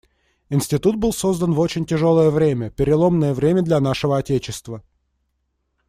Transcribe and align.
Институт 0.49 0.95
был 0.95 1.13
создан 1.13 1.53
в 1.53 1.59
очень 1.59 1.85
тяжелое 1.85 2.31
время, 2.31 2.71
переломное 2.71 3.35
время 3.35 3.61
для 3.61 3.79
нашего 3.79 4.17
отечества. 4.17 4.81